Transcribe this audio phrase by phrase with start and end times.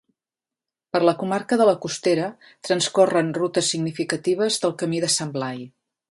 [0.95, 2.29] Per la comarca de la Costera
[2.69, 5.61] transcorren rutes significatives del Camí de Sant Blai